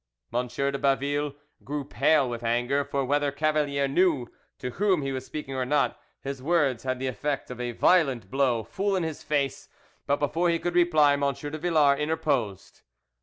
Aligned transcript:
M. 0.33 0.47
de 0.47 0.79
Baville 0.79 1.35
grew 1.63 1.85
pale 1.85 2.27
with 2.27 2.41
anger; 2.43 2.83
for 2.83 3.05
whether 3.05 3.31
Cavalier 3.31 3.87
knew 3.87 4.25
to 4.57 4.71
whom 4.71 5.03
he 5.03 5.11
was 5.11 5.27
speaking 5.27 5.53
or 5.53 5.63
not, 5.63 5.99
his 6.21 6.41
words 6.41 6.81
had 6.81 6.97
the 6.97 7.05
effect 7.05 7.51
of 7.51 7.61
a 7.61 7.73
violent 7.73 8.31
blow 8.31 8.63
full 8.63 8.95
in 8.95 9.03
his 9.03 9.21
face; 9.21 9.69
but 10.07 10.15
before 10.17 10.49
he 10.49 10.57
could 10.57 10.73
reply 10.73 11.13
M. 11.13 11.19
de 11.33 11.57
Villars 11.59 11.99
interposed. 11.99 12.81